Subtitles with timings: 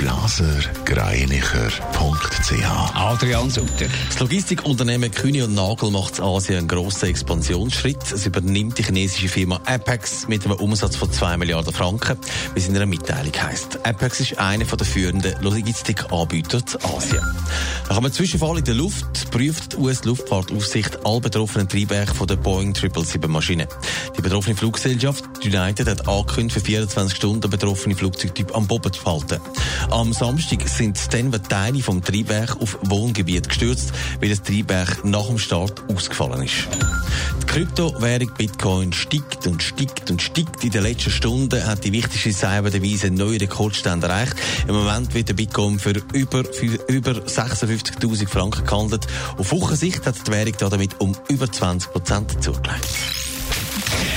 [0.00, 2.94] blasergreinicher.ch.
[2.94, 3.86] Adrian Sutter.
[4.08, 8.10] Das Logistikunternehmen Kühne und Nagel macht in Asien einen grossen Expansionsschritt.
[8.10, 12.16] Es übernimmt die chinesische Firma Apex mit einem Umsatz von 2 Milliarden Franken,
[12.54, 13.84] wie es in einer Mitteilung heisst.
[13.84, 17.20] Apex ist einer der führenden Logistikanbieter zu Asien.
[17.90, 22.72] Nach einem Zwischenfall in der Luft prüft die US-Luftfahrtaufsicht alle betroffenen Triebwerke von der Boeing
[22.72, 23.68] 777-Maschine.
[24.16, 29.40] Die betroffene Fluggesellschaft United hat angekündigt, für 24 Stunden betroffene Flugzeugtyp am Boden zu halten.
[29.90, 35.38] Am Samstag sind dann Teile vom Triebwerk auf Wohngebiet gestürzt, weil das Triebwerk nach dem
[35.38, 36.68] Start ausgefallen ist.
[37.42, 40.62] Die Kryptowährung Bitcoin steigt und steigt und steigt.
[40.62, 44.34] In den letzten Stunden hat die wichtigste Cyberdevize einen neuen Rekordstand erreicht.
[44.68, 49.06] Im Moment wird der Bitcoin für über, für über 56.000 Franken gehandelt.
[49.36, 53.19] Auf Wochensicht hat die Währung damit um über 20 Prozent zugelegt.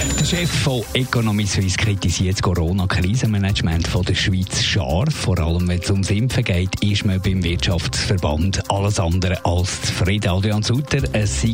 [0.04, 5.14] Der Chef von Economy Suisse kritisiert das Corona-Krisenmanagement der Schweiz scharf.
[5.14, 10.30] Vor allem, wenn es ums Impfen geht, ist man beim Wirtschaftsverband alles andere als zufrieden.
[10.30, 11.54] Adrian Sutter, es sei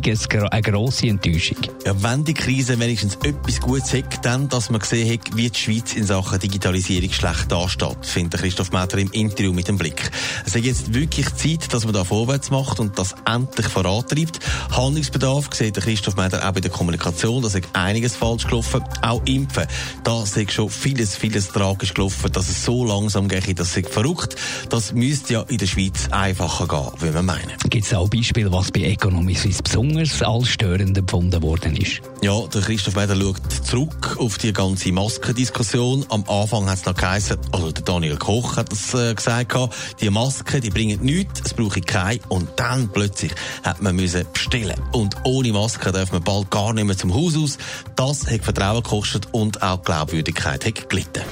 [0.50, 1.58] eine grosse Enttäuschung.
[1.86, 5.58] Ja, wenn die Krise wenigstens etwas Gutes hat, dann, dass man gesehen hat, wie die
[5.58, 10.10] Schweiz in Sachen Digitalisierung schlecht dasteht, findet Christoph Metter im Interview mit dem Blick.
[10.44, 14.40] Es ist jetzt wirklich Zeit, dass man da vorwärts macht und das endlich vorantreibt.
[14.72, 18.82] Handlungsbedarf sieht Christoph Metter auch bei der Kommunikation, dass einiges falsch gelaufen.
[19.02, 19.66] Auch Impfen.
[20.04, 23.58] Da ist schon vieles, vieles tragisch gelaufen, dass es so langsam geht.
[23.58, 24.36] Das ist verrückt.
[24.68, 27.52] Das müsste ja in der Schweiz einfacher gehen, wie wir meinen.
[27.68, 32.00] Gibt es auch Beispiele, was bei Economy Suisse besonders als störend empfunden worden ist?
[32.22, 36.04] Ja, der Christoph Meder schaut zurück auf die ganze Maskendiskussion.
[36.08, 39.56] Am Anfang hat es noch geheißen, also der Daniel Koch hat das äh, gesagt,
[40.00, 42.20] die Masken, die bringen nichts, es brauche ich keine.
[42.28, 43.32] Und dann plötzlich
[43.62, 44.80] hat man müssen bestellen.
[44.92, 47.58] Und ohne Maske darf man bald gar nicht mehr zum Haus aus.
[47.96, 51.22] Das hat Vertrauen gekostet und auch Glaubwürdigkeit hat gelitten.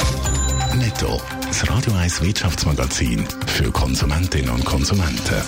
[0.77, 5.43] Netto, das Radio 1 Wirtschaftsmagazin für Konsumentinnen und Konsumenten.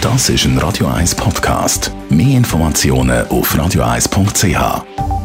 [0.00, 1.90] Das ist ein Radio 1 Podcast.
[2.08, 5.15] Mehr Informationen auf radio1.ch.